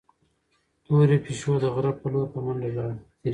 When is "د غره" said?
1.63-1.91